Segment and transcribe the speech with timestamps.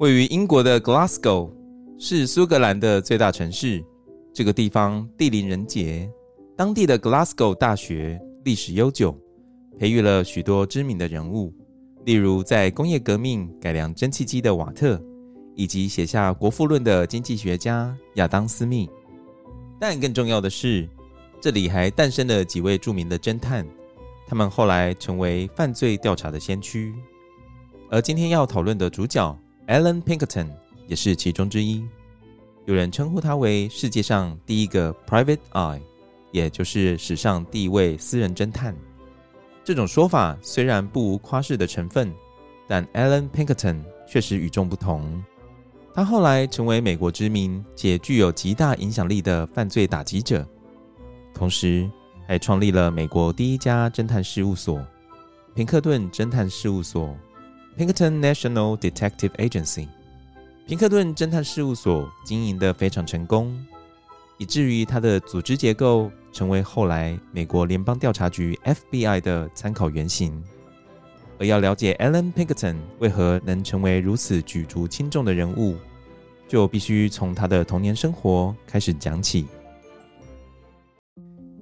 [0.00, 1.52] 位于英国的 Glasgow
[1.98, 3.84] 是苏格兰的最大城市。
[4.32, 6.10] 这个地方地灵人杰，
[6.56, 9.14] 当地的 Glasgow 大学历史悠久，
[9.78, 11.52] 培育了许多知名的人物，
[12.06, 14.98] 例如在工业革命改良蒸汽机的瓦特，
[15.54, 18.88] 以及写下《国富论》的经济学家亚当·斯密。
[19.78, 20.88] 但更重要的是，
[21.42, 23.66] 这里还诞生了几位著名的侦探，
[24.26, 26.94] 他们后来成为犯罪调查的先驱。
[27.90, 29.38] 而今天要讨论的主角
[29.70, 30.48] Alan Pinkerton
[30.88, 31.86] 也是其中之一，
[32.64, 35.80] 有人称呼他为世界上第一个 Private Eye，
[36.32, 38.74] 也就是史上第一位私人侦探。
[39.62, 42.12] 这种说法虽然不无夸饰的成分，
[42.66, 45.22] 但 Alan Pinkerton 确实与众不同。
[45.94, 50.44] 他后来成为美国知名且具有极大影响力的犯罪打击者，
[51.32, 51.88] 同时
[52.26, 54.84] 还创立了美国第一家侦探事务所——
[55.54, 57.16] 平克顿侦探事务所。
[57.78, 59.88] Pinkerton National Detective Agency，
[60.66, 63.58] 平克顿侦探事务所经营得非常成功，
[64.38, 70.42] 以至于它的组织结构成为后来美国联邦调查局 FBI 的参考原型。
[71.38, 75.76] 而要了解 Allan Pinkerton 为何能成为如此举足轻重的人物，
[76.46, 79.46] 就必须从他的童年生活开始讲起。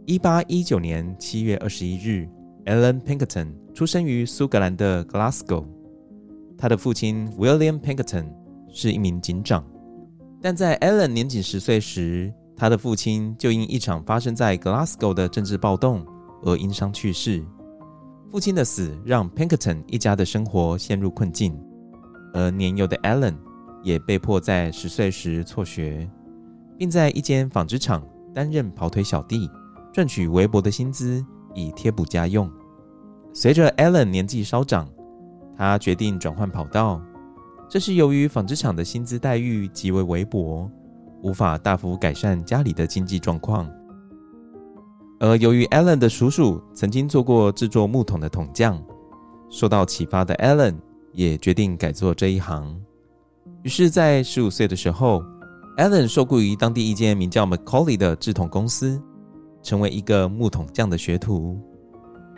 [0.05, 2.29] 一八一九年七月二十一日
[2.65, 5.65] ，Allan Pinkerton 出生于苏格兰的 Glasgow。
[6.59, 8.27] 他的父亲 William Pinkerton
[8.69, 9.65] 是一名警长，
[10.43, 16.05] 但在 Allan 年仅十岁时，他的父亲就因一场发生在 Glasgow 的政治暴动
[16.43, 17.45] 而因伤去世。
[18.31, 21.57] 父亲的死让 Pinkerton 一家的生活陷入困境，
[22.35, 23.37] 而年幼的 Allan
[23.83, 26.11] 也被迫在十岁时辍学，
[26.77, 28.05] 并在一间纺织厂
[28.35, 29.49] 担任跑腿小弟，
[29.93, 32.51] 赚取微薄的薪资以贴补家用。
[33.33, 34.89] 随着 Allan 年纪稍长，
[35.59, 37.03] 他决定转换跑道，
[37.69, 40.71] 这是由于纺织厂的薪资待遇极为微薄，
[41.21, 43.69] 无法大幅改善家里的经济状况。
[45.19, 48.81] 而由于 Allan 的叔叔曾经做过制作木桶的桶匠，
[49.51, 50.77] 受到启发的 Allan
[51.13, 52.81] 也决定改做这一行。
[53.65, 55.25] 于是，在十五岁的时候
[55.77, 59.03] ，Allan 受雇于当地一间名叫 McCauley 的制桶公司，
[59.61, 61.59] 成为一个木桶匠的学徒。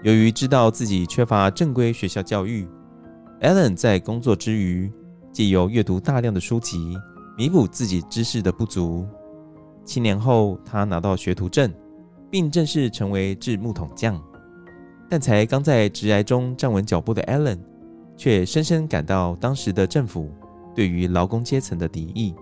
[0.02, 2.66] 由于知道自己缺乏正规学校教育
[3.40, 4.92] Allen 在工作之余，
[5.32, 6.94] 借由阅读大量的书籍，
[7.38, 9.06] 弥补自己知识的不足。
[9.82, 11.72] 七年后，他拿到学徒证，
[12.30, 14.22] 并正式成为制木桶匠。
[15.08, 17.58] 但才刚在职涯中站稳脚步的 Allen，
[18.14, 20.30] 却深深感到当时的政府
[20.74, 22.34] 对于劳工阶层的敌意。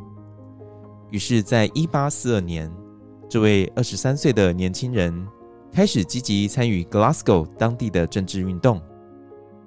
[1.13, 2.69] 于是，在一八四二年，
[3.29, 5.15] 这位二十三岁的年轻人
[5.73, 8.83] 开始积极参与 Glasgow 当地的政治运动。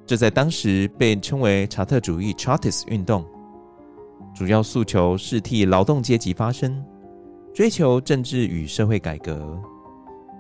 [0.06, 3.26] 这在当时被称为查特主义 （Chartist） 运动，
[4.36, 6.84] 主要诉求是替劳动阶级发声，
[7.54, 9.58] 追求政治与社会改革，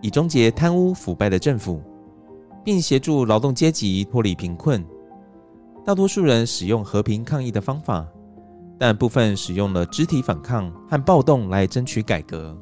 [0.01, 1.81] 以终结贪污腐败的政府，
[2.65, 4.85] 并协助劳动阶级脱离贫困。
[5.85, 8.05] 大多数人使用和平抗议的方法，
[8.77, 12.57] 但部分使用了肢体反抗和暴动来争取改革。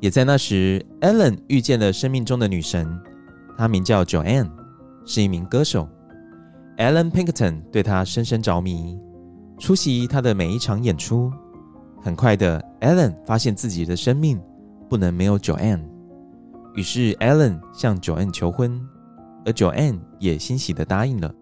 [0.00, 2.86] 也在那时，Allen 遇见了生命中的女神，
[3.56, 4.50] 她名叫 Joanne，
[5.04, 5.88] 是一名歌手。
[6.76, 8.98] ，Alan Pinkerton 对他深深着迷，
[9.58, 11.32] 出席他的每一场演出。
[12.02, 14.40] 很快的，Alan 发现自己的生命
[14.88, 15.84] 不能没有 Joanne，
[16.74, 18.80] 于是 Alan 向 Joanne 求婚。
[19.46, 21.32] 而 Joanne 也欣喜地答应了。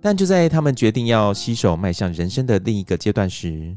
[0.00, 3.76] 但就在他们决定要携手迈向人生的另一个阶段时，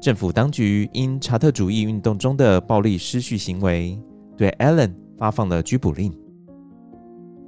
[0.00, 3.98] 政府当局因查特主义运动中的暴力失序行为，
[4.36, 6.12] 对 Alan 发放了拘捕令。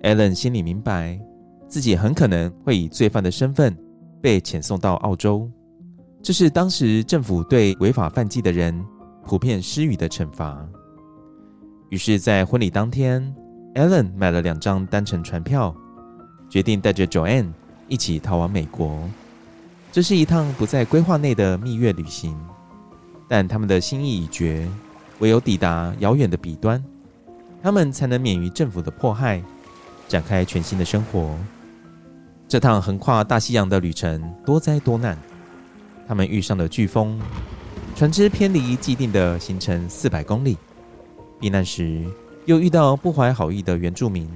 [0.04, 1.18] Ellen 心里明白，
[1.66, 3.74] 自己很可能会以罪犯的身份
[4.20, 5.50] 被遣送到澳洲，
[6.22, 8.84] 这是当时政府对违法犯纪的人
[9.24, 10.62] 普遍施予的惩罚。
[11.88, 13.34] 于是，在婚礼当天
[13.74, 15.74] ，Ellen 买了两张单程船票，
[16.50, 17.50] 决定带着 Joanne
[17.88, 19.08] 一起逃往美国。
[19.90, 22.36] 这是一趟不在规划内的蜜月旅行，
[23.26, 24.68] 但他们的心意已决，
[25.20, 26.84] 唯有抵达遥远的彼端，
[27.62, 29.42] 他们才能免于政府的迫害，
[30.08, 31.34] 展开全新的生活。
[32.46, 35.18] 这趟横跨大西洋的旅程多灾多难，
[36.06, 37.18] 他们遇上了飓风，
[37.96, 40.56] 船只偏离既定的行程四百公里。
[41.40, 42.04] 避难时，
[42.44, 44.28] 又遇到不怀好意的原住民，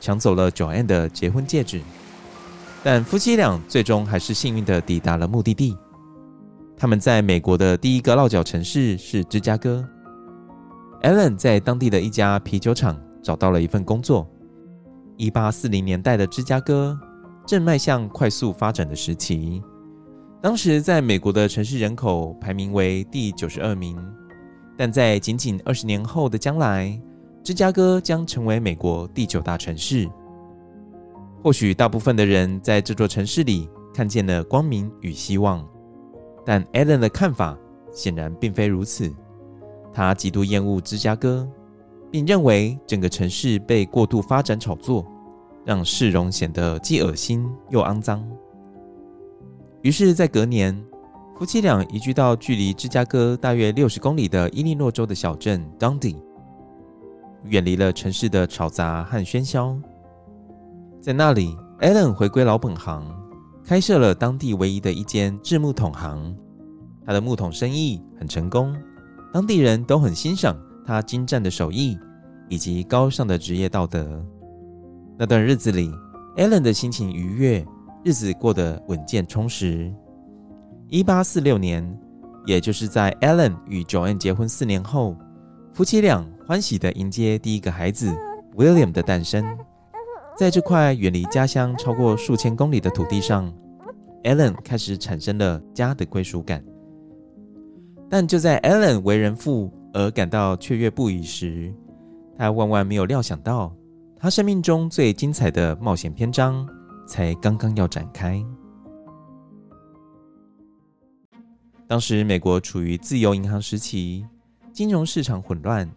[0.00, 1.80] 抢走了 Joanne 的结婚戒指。
[2.82, 5.76] 但夫妻俩最终还是幸运地抵达了目的地。
[6.76, 9.86] 他们在美国的第一个落脚城市是芝加哥。
[11.02, 14.26] Allen 在当地的一家啤酒厂找到了一份工作。
[15.20, 16.98] 一八四零年代的芝加哥
[17.46, 19.62] 正迈向快速发展的时期，
[20.40, 23.98] 当时在美国的城市人口排名为第九十二名。
[24.78, 26.98] 但在仅仅二十年后的将来，
[27.44, 30.08] 芝加哥将成为美国第九大城市。
[31.42, 35.62] 或许大部分的人在这座城市里看见了光明与希望，
[36.46, 37.58] 但 Ellen 的看法
[37.92, 39.14] 显然并非如此。
[39.92, 41.46] 他极度厌恶芝加哥，
[42.10, 45.06] 并认为整个城市被过度发展炒作，
[45.64, 48.26] 让市容显得既恶心又肮脏。
[49.82, 50.78] 于是，在隔年，
[51.38, 56.16] 夫妻俩移居到距离芝加哥大约六十公里的伊利诺州的小镇 Dundee，
[57.44, 59.78] 远离了城市的吵杂和喧嚣。
[61.00, 63.02] 在那里，Ellen 回归老本行，
[63.64, 66.36] 开设了当地唯一的一间制木桶行。
[67.06, 68.76] 他的木桶生意很成功，
[69.32, 70.54] 当地人都很欣赏
[70.90, 71.96] 他精湛的手艺
[72.48, 74.20] 以及高尚的职业道德。
[75.16, 75.88] 那段日子里
[76.36, 77.64] ，Ellen 的心情愉悦，
[78.02, 79.94] 日子过得稳健充实。
[80.88, 81.96] 一八四六年，
[82.44, 85.16] 也就是在 Ellen 与 Joanne 结婚四年后，
[85.72, 88.12] 夫妻俩欢喜地迎接第一个孩子
[88.56, 89.46] William 的诞生。
[90.36, 93.54] 在这块远离家乡超过数千公里的土地上
[94.24, 96.64] ，Ellen 开始产生了家的归属感。
[98.08, 101.74] 但就在 Ellen 为人父而感到雀跃不已时，
[102.36, 103.74] 他万万没有料想到，
[104.16, 106.68] 他生命中最精彩的冒险篇章
[107.06, 108.44] 才刚刚要展开。
[111.86, 114.24] 当时，美国处于自由银行时期，
[114.72, 115.90] 金融市场混乱，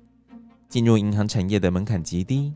[0.68, 2.52] 进入银行产业的门槛极低。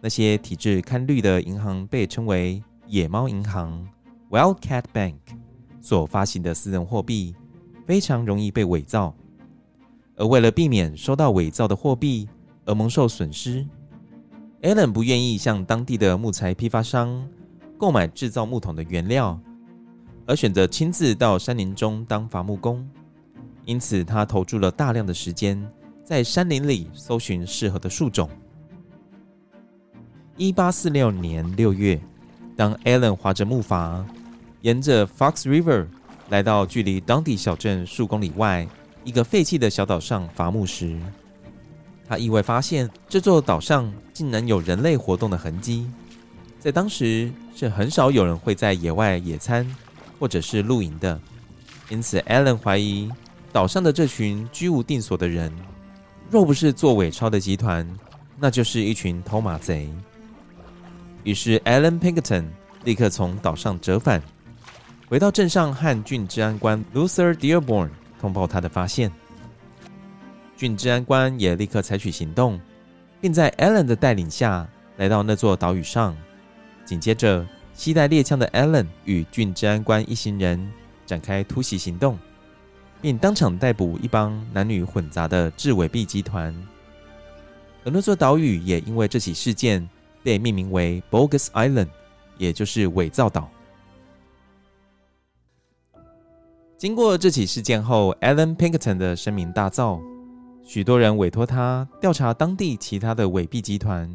[0.00, 3.86] 那些体制堪虑的银行被称为“野猫银行
[4.30, 5.16] ”（Wildcat Bank），
[5.80, 7.34] 所发行的私人货币
[7.84, 9.12] 非常容易被伪造。
[10.20, 12.28] 而为了避免收到伪造的货币
[12.66, 13.66] 而蒙受损失
[14.60, 17.26] ，Allen 不愿意向当地的木材批发商
[17.78, 19.40] 购买制造木桶的原料。
[20.26, 22.86] 而选择亲自到山林中当伐木工，
[23.64, 25.66] 因此他投注了大量的时间
[26.04, 28.28] 在山林里搜寻适合的树种。
[30.36, 31.98] 一八四六年六月，
[32.54, 34.04] 当 Allen 划着木筏，
[34.60, 35.86] 沿着 Fox River
[36.28, 38.68] 来到距离当地小镇数公里外
[39.04, 40.98] 一个废弃的小岛上伐木时，
[42.08, 45.86] 他意外发现这座岛上竟然有人类活动的痕迹。
[46.58, 49.66] 在当时，是很少有人会在野外野餐。
[50.18, 51.18] 或者是露营的，
[51.88, 53.10] 因此，Allen 怀疑
[53.54, 55.50] 岛上的这群居无定所的人，
[56.28, 57.88] 若不是做伪钞的集团，
[58.38, 59.88] 那就是一群偷马贼。
[61.24, 62.44] 于是，Allen Pinkerton
[62.84, 64.22] 立刻从岛上折返，
[65.08, 67.88] 回到镇上和郡治安官 Luther Dearborn
[68.20, 69.10] 通报他的发现。
[70.56, 72.60] 郡治安官也立刻采取行动，
[73.20, 76.16] 并在 Allen 的带领下来到那座岛屿上，
[76.84, 77.46] 紧接着。
[77.72, 80.70] 携带猎枪的 Allen 与郡治安官一行人
[81.06, 82.18] 展开突袭行动，
[83.00, 86.54] 并当场逮捕一帮男女混杂的制伪币集团。
[87.82, 89.88] 而那座岛屿也因为这起事件
[90.22, 91.88] 被命名为 Bogus Island，
[92.36, 93.50] 也就是伪造岛。
[96.80, 100.00] 经过这起事件后，Allen Pinkerton 的声名大噪，
[100.62, 104.10] 许多人委托他调查当地其他的伪币集团。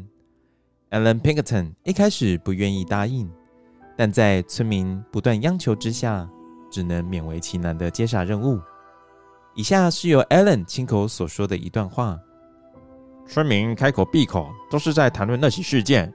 [0.90, 3.30] Allen Pinkerton 一开始不愿意答应。
[3.96, 6.28] 但在村民不断央求之下，
[6.68, 8.60] 只能勉为其难地接下任务。
[9.54, 12.18] 以下是由 Allen 亲口所说的一段话：
[13.28, 16.12] 村民开口闭口都是在谈论那起事件，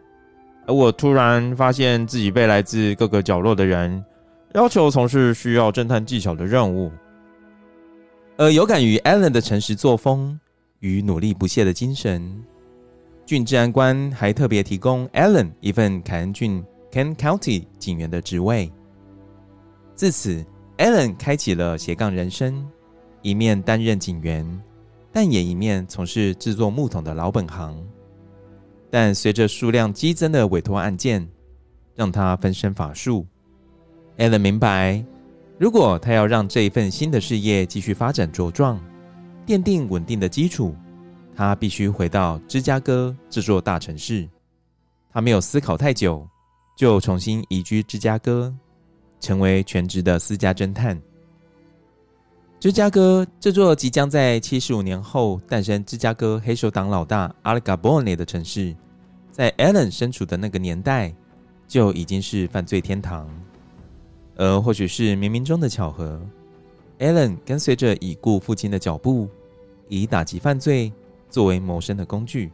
[0.67, 4.03] 而我突然发现自己被来自各个角落的人
[4.53, 6.91] 要求从事需要侦探技巧的任务。
[8.37, 10.37] 而有感于 Alan 的诚实作风
[10.79, 12.43] 与努力不懈的精神，
[13.25, 18.71] 郡治安官还特别提供 Alan 一份凯恩郡 （Ken County 警员的职位。
[19.95, 20.43] 自此
[20.77, 22.67] ，Allen 开启了斜杠人生，
[23.21, 24.45] 一面担任警员，
[25.11, 27.77] 但也一面从事制作木桶的老本行。
[28.89, 31.25] 但随着数量激增的委托案件，
[31.95, 33.25] 让他分身乏术。
[34.17, 35.03] Alan 明白，
[35.57, 38.79] 如果他要让这一份新的事业继续发展茁壮，
[39.47, 40.75] 奠定稳定的基础，
[41.35, 44.27] 他必须回到芝加哥这座大城市。
[45.11, 46.27] 他没有思考太久，
[46.77, 48.53] 就重新移居芝加哥，
[49.19, 50.99] 成为全职的私家侦探。
[52.59, 58.75] 芝加哥这座即将在七十五年后诞生芝加哥黑手党老大阿里嘎波内的城市，
[59.31, 61.11] 在 Alan 身处的那个年代，
[61.67, 63.27] 就已经是犯罪天堂。
[64.41, 66.19] 而或许是冥冥中的巧合
[66.97, 69.29] ，Allen 跟随着已故父亲的脚步，
[69.87, 70.91] 以打击犯罪
[71.29, 72.51] 作为谋生的工具。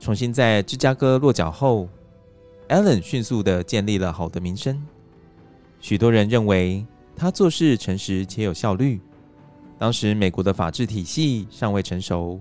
[0.00, 1.88] 重新在芝加哥落脚后
[2.68, 4.84] ，Allen 迅速的建立了好的名声。
[5.78, 9.00] 许多人认为，他做事诚实且有效率。
[9.78, 12.40] 当时美国的法治体系尚未成熟，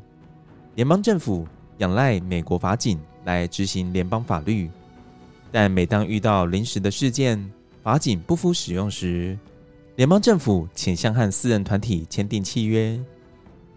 [0.74, 1.48] 联邦政府
[1.78, 4.68] 仰赖美国法警来执行联邦法律。
[5.52, 7.40] 但每当遇到临时的事件，
[7.84, 9.38] 法警不敷使用时，
[9.96, 13.00] 联邦政府倾向和私人团体签订契约，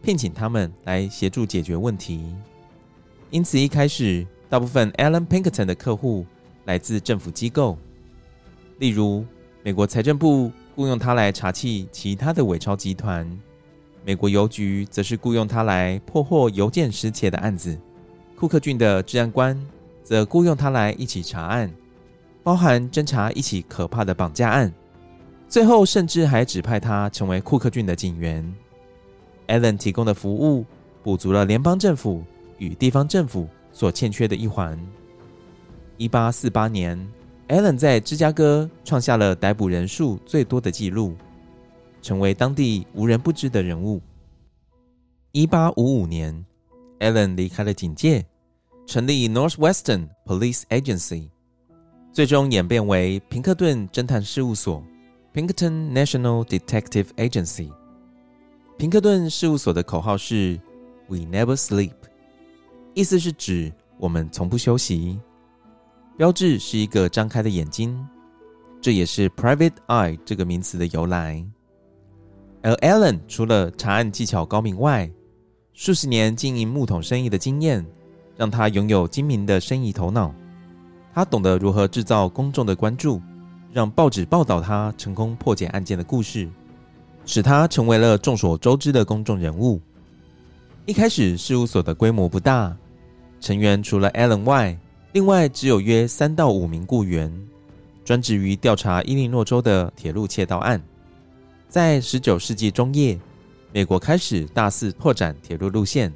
[0.03, 2.35] 聘请他们来协助解决问题。
[3.31, 6.27] 因此，一开始大部分 Alan Pinkerton 的客户
[6.65, 7.79] 来自政府机构，
[8.79, 9.25] 例如
[9.63, 10.51] 美国财政部。
[10.75, 13.31] 雇佣他来查缉其他的伪钞集团，
[14.07, 17.79] 美国邮局则是雇佣他来破获邮件失窃的案子，
[18.35, 19.55] 库克郡的治安官
[20.03, 21.71] 则雇佣他来一起查案，
[22.43, 24.73] 包含侦查一起可怕的绑架案，
[25.49, 28.55] 最后甚至还指派他成为库克郡的警员。
[29.49, 30.65] Allen 提供的服务
[31.03, 32.25] 补足了联邦政府
[32.59, 34.79] 与地方政府所欠缺的一环。
[35.97, 36.99] 一八四八年。
[37.49, 41.15] ，Allen 在芝加哥创下了逮捕人数最多的纪录，
[42.01, 44.01] 成为当地无人不知的人物。
[45.33, 46.47] 一八五五年
[47.01, 48.25] ，Allen 离开了警界，
[48.87, 51.29] 成立 Northwestern Police Agency，
[52.13, 54.85] 最终演变为平克顿侦探事务所
[55.33, 57.71] （Pinkerton National Detective Agency）。
[58.77, 60.61] 平克顿事务所的口号是
[61.09, 61.95] “We never sleep”，
[62.93, 65.19] 意思是指我们从不休息。
[66.19, 68.07] 标志是一个张开的眼睛，
[68.79, 71.43] 这也是 Private Eye 这个名词的由来。
[72.61, 75.11] 而 Allen 除了查案技巧高明外，
[75.73, 77.83] 数十年经营木桶生意的经验，
[78.37, 80.35] 让他拥有精明的生意头脑。
[81.15, 83.21] 他懂得如何制造公众的关注，
[83.73, 86.49] 让报纸报道他成功破解案件的故事，
[87.27, 89.81] 使他成为了众所周知的公众人物。
[90.87, 92.75] 一开始，事务所的规模不大，
[93.41, 94.77] 成员除了 Alan 外，
[95.13, 97.31] 另外，只有约三到五名雇员，
[98.05, 100.83] 专职于调查伊利诺州的铁路窃盗案。
[101.69, 103.19] 在十九世纪中叶，
[103.73, 106.13] 美国开始大肆拓展铁路路线，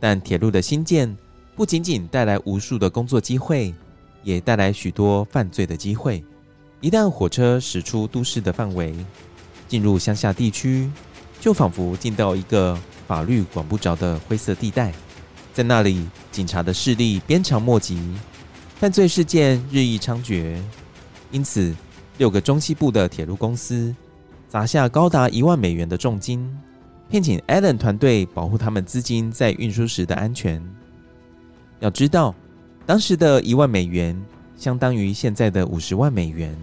[0.00, 1.14] 但铁路的兴建
[1.54, 3.72] 不仅仅带来无数的工作机会，
[4.24, 6.24] 也带来许多犯罪的机会。
[6.80, 8.94] 一旦火车驶出都市的范围，
[9.68, 10.90] 进入乡下地区，
[11.40, 12.76] 就仿佛进到一个
[13.06, 14.92] 法律管不着的灰色地带。
[15.52, 17.98] 在那里，警察的势力鞭长莫及，
[18.76, 20.58] 犯罪事件日益猖獗。
[21.30, 21.74] 因此，
[22.18, 23.94] 六个中西部的铁路公司
[24.48, 26.52] 砸下高达一万美元的重金，
[27.08, 30.62] 聘请 Allen 团队保护他们资金在运输时的安全。
[31.80, 32.34] 要知道，
[32.86, 34.14] 当时的一万美元
[34.56, 36.54] 相当于现在的五十万美元，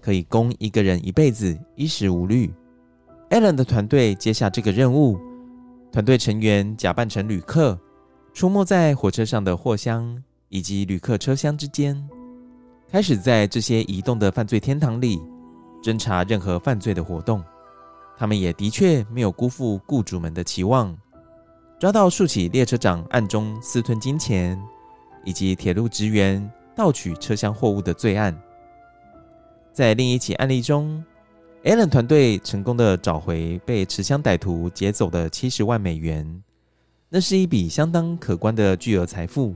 [0.00, 2.50] 可以供一个人一辈子衣食无虑。
[3.28, 5.18] Alan 的团队接下这个任务，
[5.92, 7.78] 团队成员假扮成旅客。
[8.32, 11.96] 出没在火车上的货箱以及旅客车厢之间，
[12.90, 15.20] 开始在这些移动的犯罪天堂里
[15.82, 17.44] 侦查任何犯罪的活动。
[18.16, 20.96] 他们也的确没有辜负雇主们的期望，
[21.78, 24.60] 抓到数起列车长暗中私吞金钱
[25.24, 28.36] 以及铁路职员盗取车厢货物的罪案。
[29.72, 31.02] 在另一起案例中
[31.64, 36.42] ，Allen 团队成功的找回被持枪歹徒劫走的七十万美元。
[37.08, 39.54] 那是一笔相当可观的巨额财富，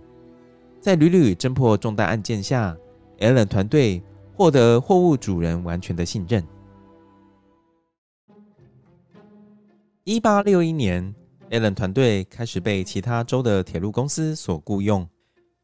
[0.80, 2.76] 在屡屡侦破重大案件下
[3.18, 4.02] ，Allen 团队
[4.34, 6.44] 获得货物主人完全的信任。
[10.04, 11.14] 一八六一年
[11.50, 15.06] ，Alan 团队开始被其他州的铁路公司所雇佣，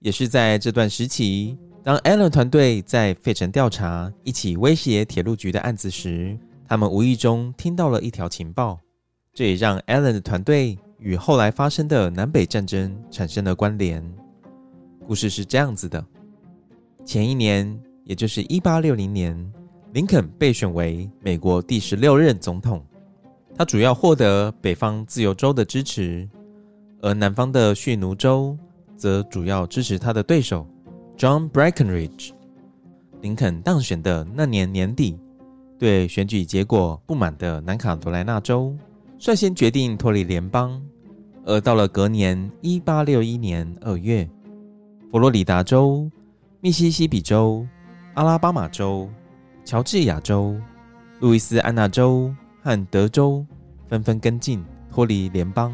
[0.04, 8.78] 也是在这段时期，当 Allen 团队在费城调查一起威胁铁路局的案子时，他们无意中听到了一条情报，
[9.32, 14.04] 这也让 Allen 的团队与后来发生的南北战争产生了关联。
[15.06, 16.04] 故事是这样子的：
[17.06, 19.34] 前一年，也就是一八六零年，
[19.94, 22.84] 林肯被选为美国第十六任总统。
[23.56, 26.28] 他主要获得北方自由州的支持，
[27.00, 28.54] 而南方的蓄奴州
[29.04, 30.66] 则主要支持他的对手
[31.18, 32.30] John Breckinridge。
[33.20, 35.20] 林肯当选的那年年底，
[35.78, 38.74] 对选举结果不满的南卡罗来纳州
[39.18, 40.80] 率先决定脱离联邦，
[41.44, 44.26] 而到了隔年一八六一年二月。
[45.12, 46.10] 佛罗里达州、
[46.62, 47.66] 密西西比州、
[48.14, 49.06] 阿拉巴马州、
[49.66, 50.56] 乔治亚州、
[51.20, 53.44] 路易斯安那州和德州
[53.86, 55.70] 纷纷跟进脱离联邦，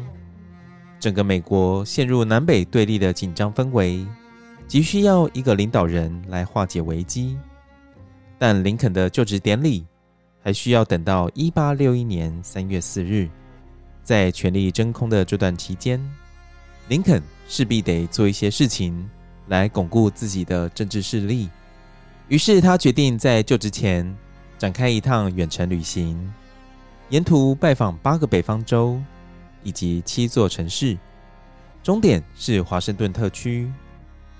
[1.01, 4.05] 整个美国陷入南北对立的紧张氛围，
[4.67, 7.37] 急需要一个领导人来化解危机。
[8.37, 9.83] 但林肯的就职典礼
[10.41, 13.27] 还需要等到一八六一年三月四日，
[14.03, 15.99] 在权力真空的这段期间，
[16.87, 19.09] 林肯势必得做一些事情。
[19.47, 21.49] 来巩固自己的政治势力，
[22.29, 24.15] 于是他决定在就职前
[24.57, 26.31] 展开一趟远程旅行，
[27.09, 29.01] 沿途拜访八个北方州
[29.63, 30.97] 以及七座城市，
[31.83, 33.71] 终点是华盛顿特区。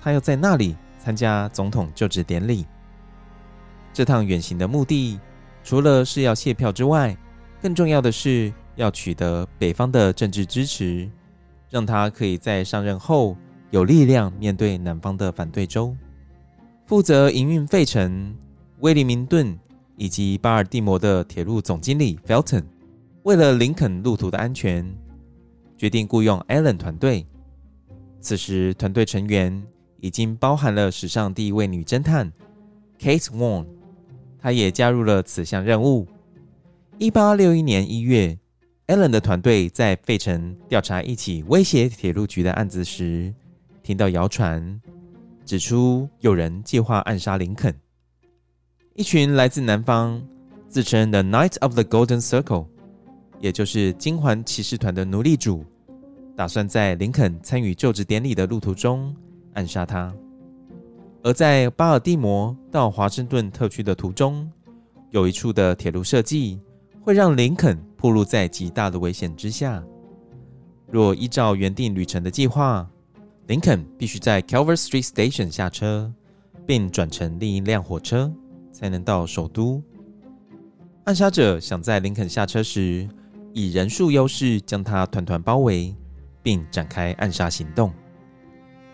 [0.01, 2.65] 他要在那里参加总统就职典礼。
[3.93, 5.19] 这趟远行的目的，
[5.63, 7.15] 除了是要卸票之外，
[7.61, 11.09] 更重要的是要取得北方的政治支持，
[11.69, 13.37] 让他可以在上任后。
[13.69, 15.95] 有力量面对南方的反对州，
[16.85, 18.35] 负责营运费城、
[18.79, 19.57] 威灵明顿
[19.95, 22.65] 以及巴尔的摩的铁路总经理 Felton，
[23.23, 24.85] 为了林肯路途的安全，
[25.81, 27.25] 决定雇佣 Allen 团队。
[28.19, 29.65] 此时，团队成员
[29.99, 32.31] 已经包含了史上第一位女侦探
[32.99, 33.65] Kate Warne，
[34.37, 36.07] 她也加入了此项任务。
[36.99, 38.37] 一八六一年一月
[38.85, 43.33] ，Allen 的团队在费城调查一起威胁铁路局的案子时，
[43.81, 44.79] 听到谣传，
[45.43, 47.75] 指出有人计划暗杀林肯。
[48.93, 50.21] 一群来自南方、
[50.69, 52.67] 自称 The Knights of the Golden Circle，
[53.39, 55.65] 也就是金环骑士团的奴隶主，
[56.41, 59.15] 打算在林肯参与就职典礼的路途中
[59.53, 60.11] 暗杀他。
[61.21, 64.51] 而在巴尔的摩到华盛顿特区的途中，
[65.11, 66.59] 有一处的铁路设计
[66.99, 69.83] 会让林肯暴露在极大的危险之下。
[70.87, 72.89] 若依照原定旅程的计划，
[73.45, 76.11] 林肯必须在 Calvert Street Station 下车，
[76.65, 78.33] 并转乘另一辆火车，
[78.71, 79.79] 才能到首都。
[81.03, 83.07] 暗杀者想在林肯下车时，
[83.53, 85.95] 以人数优势将他团团包围，
[86.43, 87.93] 并展开暗杀行动。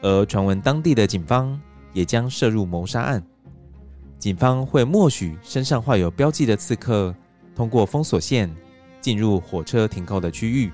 [0.01, 1.59] 而传闻当地的警方
[1.93, 3.23] 也将涉入谋杀案。
[4.19, 7.13] 警方会默许身上画有标记的刺客
[7.55, 8.53] 通过封锁线
[8.99, 10.71] 进入火车停靠的区域。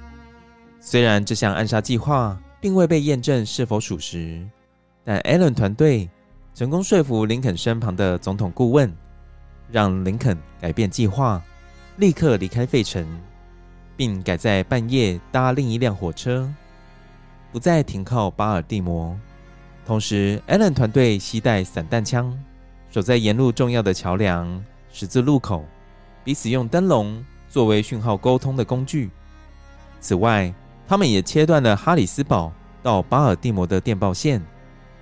[0.80, 4.46] 虽然这项暗杀计划，并未被验证是否属实，
[5.04, 6.10] 但 Allen 团队
[6.54, 8.94] 成功说服林肯身旁的总统顾问，
[9.72, 11.42] 让林肯改变计划，
[11.98, 13.06] 立刻离开费城，
[13.96, 16.50] 并改在半夜搭另一辆火车，
[17.54, 19.16] 不再停靠巴尔的摩。
[19.86, 22.36] 同时，Allen 团队携带散弹枪，
[22.90, 25.64] 守在沿路重要的桥梁、十字路口，
[26.24, 29.12] 彼此用灯笼作为讯号沟通的工具。
[30.00, 30.52] 此外，
[30.88, 34.42] 他们也切断了哈里斯堡到巴尔的摩的电报线，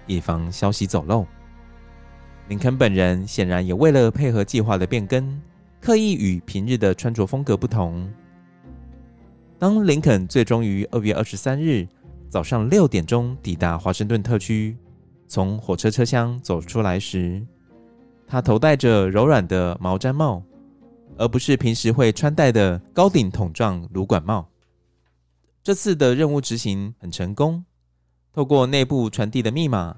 [0.05, 1.25] 以防消息走漏。
[2.49, 5.41] 林肯本人显然也为了配合计划的变更，
[5.79, 8.11] 刻意与平日的穿着风格不同。
[9.57, 11.87] 当林肯最终于二月二十三日
[12.31, 14.77] 早上六点钟抵达华盛顿特区，
[15.27, 17.45] 从火车车厢走出来时，
[18.25, 20.41] 他头戴着柔软的毛毡帽，
[21.17, 24.47] 而不是平时会穿戴的高顶筒状芦管帽。
[25.61, 27.61] 这次的任务执行很成功。
[28.31, 29.93] 透过内部传递的密码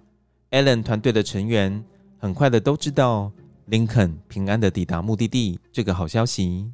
[0.49, 1.85] ，Allen 团队的成员
[2.17, 3.31] 很快的都知道
[3.65, 6.67] 林肯平安的抵达目的地这个好消息。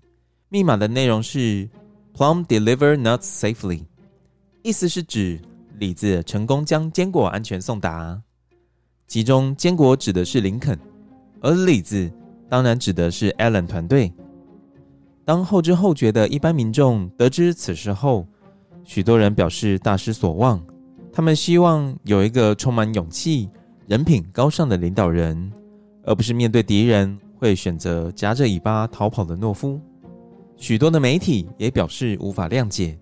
[0.48, 1.70] 密码的内容是
[2.16, 3.84] “Plum deliver nuts safely”，
[4.62, 5.40] 意思是指
[5.78, 8.22] 李子成功将坚果安全送达。
[9.08, 10.78] 其中坚果指的是林肯，
[11.42, 12.12] 而李子
[12.50, 14.12] 当然指的是 Allen 团队。
[15.24, 18.28] 当后知后觉的一般民众得知此事后，
[18.84, 20.62] 许多人表示大失所望，
[21.14, 23.50] 他们希望有一个充满勇气、
[23.88, 25.52] 人品高尚的领导人，
[26.04, 29.80] 而不是面对敌人会选择夹着尾巴逃跑的懦夫。
[30.58, 33.00] 许多的媒体也表示无法谅解，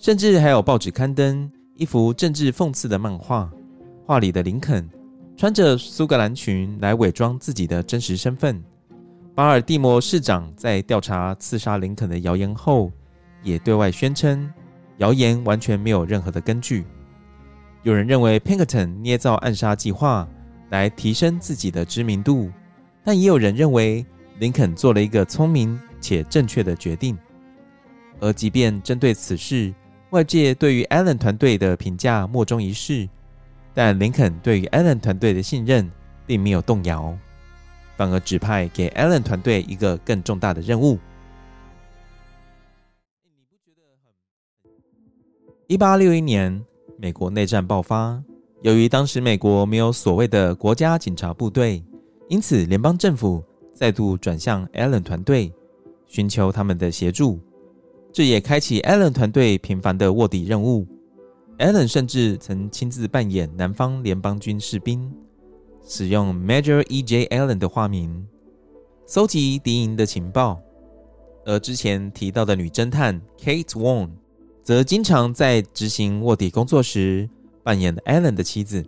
[0.00, 3.52] 甚至还有报纸刊登一幅政治讽刺的漫画，
[4.06, 4.88] 画里的林肯
[5.36, 8.64] 穿着苏格兰裙来伪装自己的真实身份。
[9.34, 12.90] 巴尔的摩市长在调查刺杀林肯的谣言后，
[13.42, 14.50] 也对外宣称
[14.96, 16.86] 谣言完全没有任何的根据。
[17.82, 20.26] 有人认为 Pinkerton 捏造暗杀计划
[20.70, 22.50] 来提升自己的知名度，
[23.04, 24.06] 但也有人认为
[24.38, 27.18] 林肯做了一个聪明且正确的决定。
[28.18, 29.74] 而即便针对此事，
[30.10, 33.08] 外界对于 Allen 团队的评价莫衷一是，
[33.72, 35.88] 但林肯对于 Allen 团队的信任
[36.26, 37.16] 并没有动摇，
[37.96, 40.98] 反而指派给 Allen 团队一个更重大的任务。
[45.68, 46.60] 一八六一年，
[46.98, 48.20] 美国内战爆发。
[48.62, 51.82] 由于当时美国没有所谓的国家警察部队，
[52.28, 53.42] 因此联邦政府
[53.72, 55.52] 再度转向 Allen 团队，
[56.08, 57.38] 寻求他们的协助。
[58.12, 60.86] 这也开启 Allen 团队频繁的卧底任务。
[61.58, 65.12] Allen 甚至曾亲自扮演南方联邦军士兵，
[65.86, 67.26] 使用 Major E.J.
[67.26, 68.26] Allen 的化名，
[69.06, 70.60] 搜集敌营的情报。
[71.44, 74.10] 而之前提到的女侦探 Kate Warne，
[74.62, 77.28] 则经常在执行卧底工作时
[77.62, 78.84] 扮演 Allen 的妻子。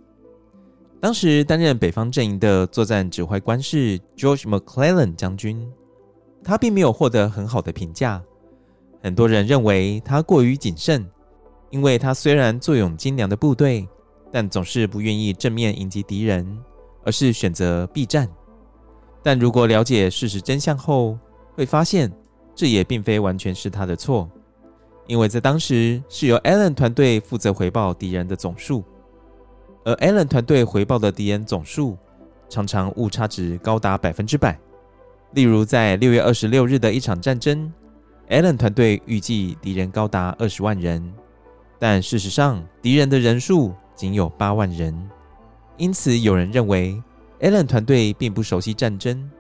[1.01, 5.71] 当时担任北方阵营的作战指挥官是 George McClellan 将军，
[6.43, 8.23] 他并没有获得很好的评价。
[9.03, 11.05] 很多人认为他过于谨慎，
[11.71, 13.89] 因为他虽然坐拥精良的部队，
[14.31, 16.59] 但总是不愿意正面迎击敌人，
[17.05, 18.29] 而是选择避战。
[19.23, 21.19] 但如果了解事实真相后，
[21.55, 22.11] 会发现
[22.55, 24.31] 这也并非完全是他的错。
[25.09, 28.85] 因为在当时是由 Allen 团队负责回报敌人的总数，
[29.85, 31.99] 而 Allen 团队回报的敌人总数
[32.49, 34.57] 常常误差值高达百分之百。
[35.33, 37.73] 例如，在六月二十六日的一场战争
[38.29, 41.13] ，Allen 团队预计敌人高达二十万人，
[41.79, 45.11] 但事实上敌人的人数仅有八万人。
[45.77, 47.03] 因此，有人认为
[47.41, 49.31] Allen 团队并不熟悉战争，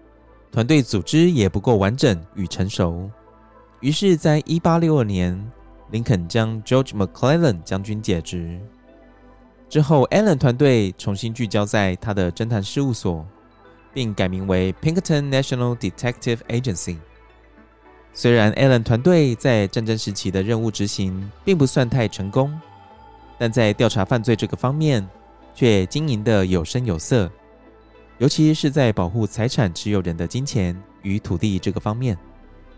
[0.50, 3.10] 团队组织也不够完整与成熟。
[3.80, 5.50] 于是，在一八六二年，
[5.90, 8.60] 林肯将 George McClellan 将军解职
[9.68, 13.26] 之后，Allen 团队重新聚焦在他的侦探事务所，
[13.92, 16.96] 并改名为 Pinkerton National Detective Agency。
[18.14, 22.52] 虽然 Allen 团队在战争时期的任务执行并不算太成功，
[23.38, 25.06] 但在调查犯罪这个方面
[25.54, 27.30] 却经营得有声有色，
[28.18, 32.16] 尤其是在保护财产持有人的金钱与土地这个方面。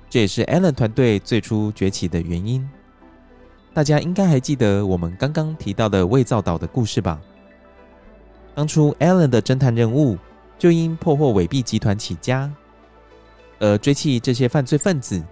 [0.08, 2.68] 这也是 Allen 团队最初崛起的原因。
[3.72, 7.20] 大家应该还记得我们刚刚提到的伪造岛的故事吧？
[8.54, 10.16] 当初 Allen 的侦探任务
[10.56, 12.48] 就因破获伪币集团起家，
[13.58, 15.22] 而追缉这些犯罪分子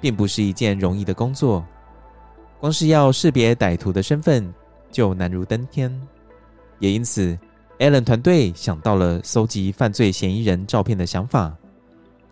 [0.00, 1.64] 并不是一件容易的工作，
[2.60, 4.52] 光是要识别歹徒的身份
[4.90, 5.92] 就难如登天。
[6.78, 7.38] 也因此
[7.78, 11.54] ，Allen 团队想到了搜集犯罪嫌疑人照片的想法，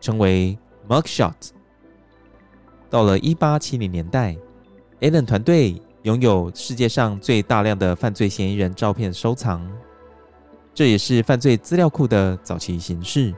[0.00, 1.32] 称为 Mugshot。
[2.90, 4.36] 到了一八七零年代
[5.00, 9.66] ，Allen 团队拥有世界上最大量的犯罪嫌疑人照片收藏，
[10.74, 13.34] 这也是犯罪资料库的早期形式。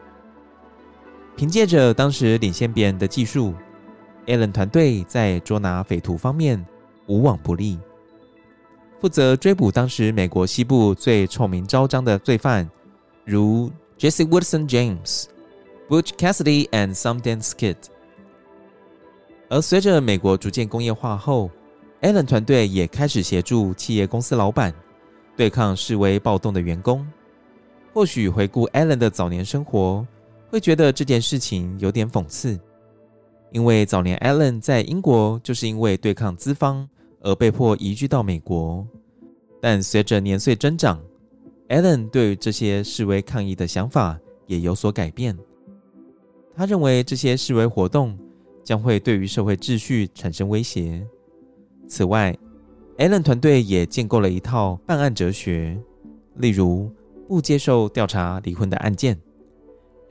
[1.37, 3.53] 凭借着当时领先别人的技术
[4.25, 6.65] ，Allen 团队在捉拿匪徒方面
[7.07, 7.79] 无往不利，
[8.99, 12.69] 负责追捕当时美国西部最臭名昭彰的罪犯，
[13.27, 15.25] 如 Jesse Woodson James、
[15.91, 17.77] Butch Cassidy and Sundance Kid。
[19.51, 21.51] 而随着美国逐渐工业化后
[22.01, 24.73] ，Allen 团队也开始协助企业公司老板
[25.37, 27.07] 对抗示威暴动的员工。
[27.93, 30.07] 或许回顾 Allen 的早年生活，
[30.57, 32.59] 会觉得这件事情有点讽刺，
[33.53, 36.89] 因为早年 Allen 在英国就是因为对抗资方
[37.21, 38.87] 而被迫移居到美国。
[39.61, 40.99] 但随着年岁增长
[41.69, 45.37] ，Allen 对于这些示威抗议的想法也有所改变。
[46.55, 48.19] 他认为这些示威活动，
[48.65, 51.07] 将会对于社会秩序产生威胁。
[51.87, 52.35] 此外
[52.97, 55.79] ，Allen 团队也建构了一套办案哲学，
[56.37, 56.91] 例如
[57.29, 59.21] 不接受调查离婚的案件。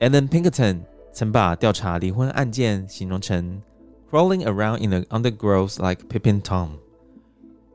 [0.00, 0.80] Allen Pinkerton
[1.12, 3.62] 曾把调查离婚案件形容成
[4.10, 6.70] “crawling around in the undergrowth like Pippin tom”，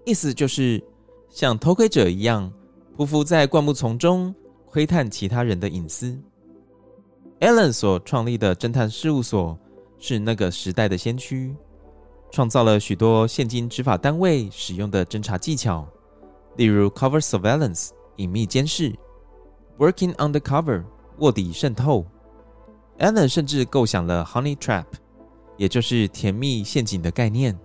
[0.05, 0.83] 意思就是
[1.29, 2.51] 像偷窥者一样
[2.97, 4.33] 匍匐在灌木丛中
[4.65, 6.17] 窥探其他人的隐私。
[7.39, 9.57] Allen 所创立的侦探事务所。
[10.03, 11.55] 是那个时代的先驱，
[12.31, 15.87] 创造了许多现今执法单位使用的侦查技巧，
[16.57, 18.95] 例如 Cover Surveillance 隐秘监视、
[19.77, 20.83] Working Undercover
[21.19, 22.05] 卧底渗透。
[22.99, 24.85] Allen 甚至构想了 Honey Trap，
[25.57, 27.57] 也就是甜蜜陷阱的概念，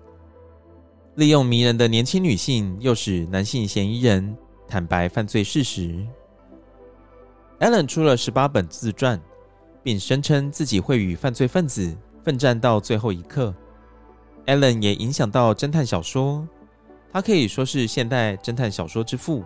[1.17, 6.07] 利用迷人的年轻女性，诱使男性嫌疑人坦白犯罪事实。
[7.61, 9.21] Allen 出了十八本自传，
[9.83, 13.55] 并声称自己会与犯罪分子奋战到最后一刻。
[14.47, 16.47] Allen 也影响到侦探小说，
[17.13, 19.45] 他可以说是现代侦探小说之父。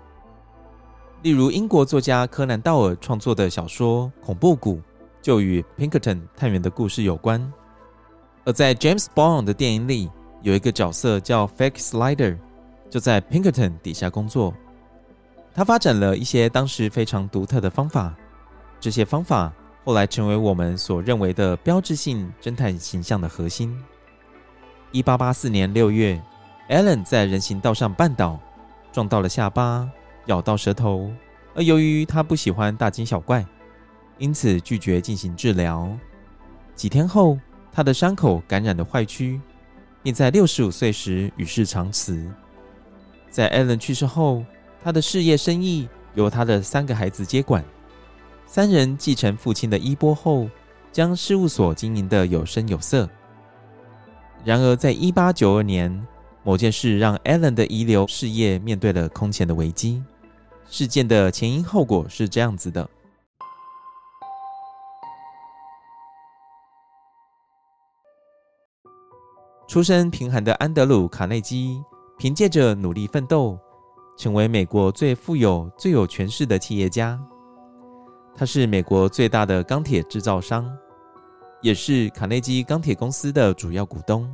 [1.22, 4.76] 例如，英国作家柯南·道尔创作的小说《恐怖谷》
[5.20, 7.52] 就与 Pinkerton 探员的故事有关。
[8.46, 12.38] 而在 James Bond 的电影里，有一个角色叫 Fake Slider，
[12.88, 14.54] 就在 Pinkerton 底下工作。
[15.54, 18.14] 他发展了一些当时非常独特的方法，
[18.80, 19.52] 这些方法
[19.84, 23.76] 后来成为我们所认为的标志性侦探形象的核心。
[24.90, 26.18] 一八八四年六月
[26.70, 28.40] ，Allen 在人行道上绊倒，
[28.90, 29.86] 撞到了下巴，
[30.26, 31.10] 咬到舌头。
[31.54, 33.44] 而由于他不喜欢大惊小怪，
[34.18, 35.90] 因此拒绝进行治疗。
[36.74, 37.38] 几天后，
[37.72, 39.40] 他的伤口感染了坏疽，
[40.02, 42.24] 并在六十五岁时与世长辞。
[43.30, 44.44] 在 Allen 去世后，
[44.82, 47.64] 他的事业生意由他的三个孩子接管，
[48.46, 50.48] 三人继承父亲的衣钵后，
[50.90, 53.08] 将事务所经营得有声有色。
[54.44, 56.06] 然而，在一八九二年，
[56.42, 60.02] 某件事让 Allen 的遗留事业面对了空前的危机。
[60.68, 62.88] 事件的前因后果是这样子的：
[69.68, 71.82] 出身贫寒的安德鲁·卡内基，
[72.18, 73.58] 凭借着努力奋斗。
[74.16, 77.18] 成为美国最富有、最有权势的企业家。
[78.34, 80.70] 他是美国最大的钢铁制造商，
[81.62, 84.30] 也是卡内基钢铁公司的主要股东。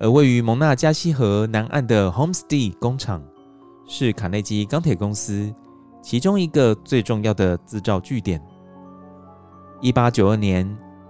[0.00, 3.22] 而位于蒙纳加西河南岸的 Homestead 工厂，
[3.86, 5.54] 是卡内基钢铁公司
[6.02, 8.42] 其中一个最重要的制造据点。
[9.82, 10.66] 一八九二年，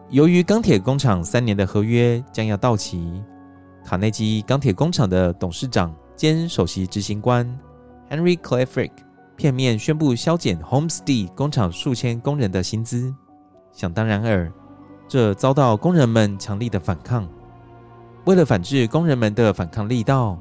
[0.08, 3.22] 由于钢铁工厂三年的合约将要到期，
[3.84, 5.94] 卡内基钢铁工厂的董事长。
[6.16, 7.46] 兼首席执行官
[8.10, 8.90] Henry Clay Frick
[9.36, 13.14] 片面宣布削减 Homestead 工厂数千工人的薪资，
[13.72, 14.52] 想当然尔，
[15.08, 17.26] 这遭到工人们强力的反抗。
[18.26, 20.38] 为了反制工人们的反抗力道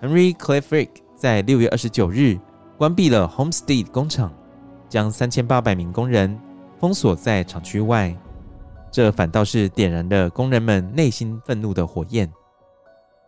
[0.00, 2.38] ，Henry Clay Frick 在六月二十九日
[2.78, 4.32] 关闭了 Homestead 工厂，
[4.88, 6.38] 将三千八百名工人
[6.78, 8.14] 封锁在厂区外。
[8.92, 12.30] 这反倒是点燃了工人们内心愤怒的火焰。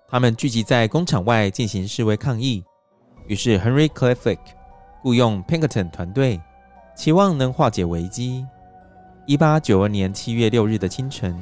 [0.08, 2.64] 他们聚集在工厂外进行示威抗议，
[3.26, 4.38] 于是 Henry Clay Frick
[5.02, 6.40] 雇用 Pinkerton 团队，
[6.96, 8.46] 期望能化解危机。
[9.26, 11.36] 一八九二年七月六日的清晨，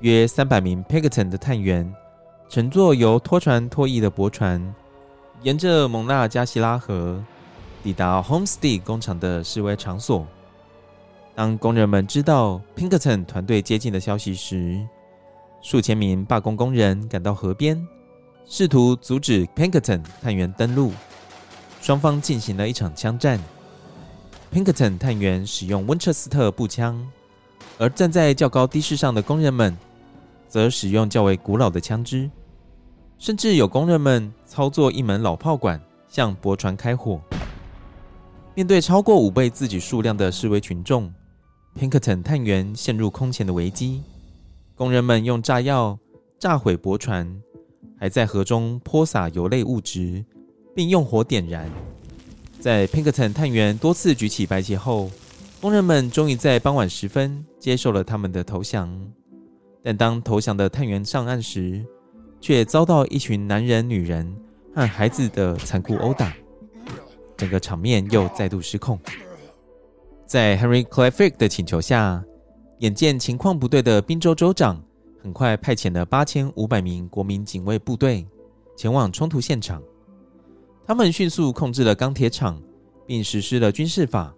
[0.00, 1.92] 约三百名 Pinkerton 的探员
[2.48, 4.74] 乘坐由拖船拖曳的驳船，
[5.42, 7.22] 沿着蒙纳加西拉河
[7.82, 10.24] 抵达 Homestead 工厂的示威场所。
[11.34, 14.80] 当工人们知道 Pinkerton 团队接近的消息时，
[15.60, 17.84] 数千名罢工工人赶到河边。
[18.46, 20.92] 试图阻止 Pinkerton 探员登陆，
[21.82, 23.38] 双方进行了一场枪战。
[24.50, 27.06] Pinkerton 探员使用温彻斯特步枪，
[27.76, 29.76] 而站在较高地势上的工人们
[30.48, 32.30] 则使用较为古老的枪支，
[33.18, 37.20] 甚至有工人们操作一门老炮管向驳船开火。
[38.54, 41.12] 面对超过五倍自己数量的示威群众
[41.78, 44.02] ，Pinkerton 探员陷入空前的危机。
[44.74, 45.98] 工人们用炸药
[46.38, 47.40] 炸毁驳船。
[48.00, 50.24] 还在河中泼洒油类物质，
[50.72, 51.68] 并用火点燃。
[52.60, 55.10] 在 Pinkerton 探员多次举起白旗后，
[55.60, 58.88] 工人们终于在傍晚时分接受了他们的投降。
[59.88, 61.82] 但当投降的探员上岸时，
[62.42, 64.36] 却遭到一群男人、女人
[64.74, 66.36] 和孩子的残酷殴打，
[67.38, 69.00] 整个场面又再度失控。
[70.26, 72.22] 在 Henry Clay Frick 的请求下，
[72.80, 74.78] 眼见情况不对的宾州州长。
[75.22, 78.26] 很快派遣了八千五百名国民警卫部队
[78.76, 79.82] 前往冲突现场。
[80.86, 82.60] 他们迅速控制了钢铁厂，
[83.06, 84.34] 并实施了军事法，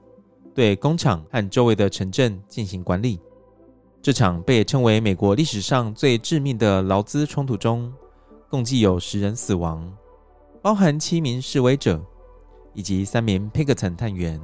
[0.55, 3.19] 对工厂和周围的城镇进行管理。
[4.03, 7.93] 这场被称为美国历史上最致命的劳资冲突中，
[8.49, 9.93] 共计有十人死亡，
[10.63, 12.01] 包含七名示威者
[12.73, 14.41] 以及三名 Pinkerton 探员。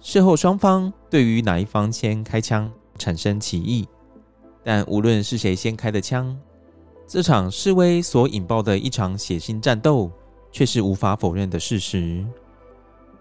[0.00, 3.86] 事后，双方对于哪一方先开枪产生歧义。
[4.62, 6.34] 但无论是谁先开的枪，
[7.06, 10.10] 这场示威所引爆的一场血腥战斗，
[10.50, 12.24] 却是无法否认的事实。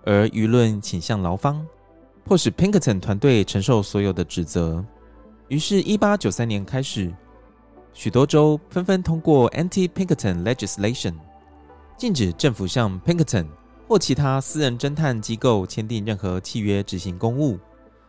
[0.06, 1.66] 而舆论倾向劳方，
[2.24, 4.84] 迫使 Pinkerton 团队承受所有的指责。
[5.54, 7.14] 于是1893年开始，
[7.94, 11.14] 许多州纷纷通过 Anti-Pinkerton Legislation，
[11.96, 13.46] 禁止政府向 Pinkerton
[13.88, 17.60] 或其他私人侦探机构签订任何契约执行公务，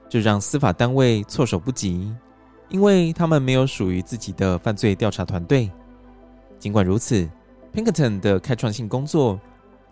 [0.09, 2.17] 这让司法单位措手不及。
[2.71, 5.71] 因为他们没有属于自己的犯罪调查团队。
[6.59, 7.29] 尽管如此
[7.75, 9.39] ，Pinkerton 的开创性工作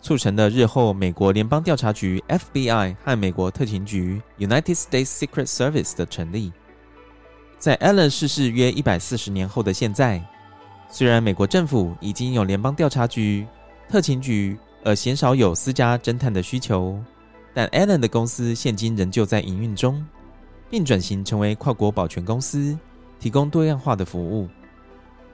[0.01, 6.51] 促成了日后美国联邦调查局 （FBI） 和美国特勤局 （United States Secret Service） 的成立。
[7.63, 10.21] 在 Allen 逝世约一百四十年后的现在，
[10.89, 13.47] 虽然美国政府已经有联邦调查局、
[13.87, 17.01] 特勤局，而鲜少有私家侦探的需求，
[17.53, 20.05] 但 Allen 的公司现今仍旧在营运中，
[20.69, 22.77] 并转型成为跨国保全公司，
[23.17, 24.49] 提供多样化的服务。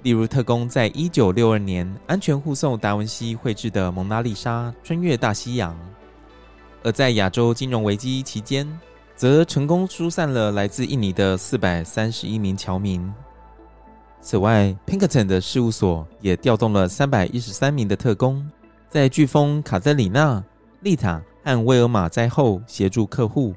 [0.04, 5.74] 例如，特工在一九六二年安全护送达文西绘制的《蒙娜丽莎》穿越大西洋；
[6.84, 8.70] 而在亚洲金融危机期间，
[9.20, 13.14] 则成功疏散了来自印尼的四百三十一名侨民。
[14.22, 18.50] 此外，Pinkerton 的事务所也调动了三百一十三名的特工，
[18.88, 20.42] 在飓风卡特里娜、
[20.84, 23.54] 丽塔和威尔玛灾后协助客户。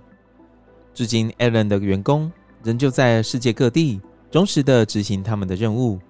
[0.93, 2.33] 至今，Allen 的员工
[2.65, 4.01] 仍旧在世界各地
[4.33, 6.01] 忠实地执行他们的任务。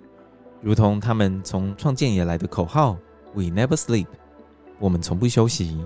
[0.63, 2.97] 如同他们从创建以来的口号
[3.35, 4.07] ：“We never sleep”，
[4.79, 5.79] 我们从不休息。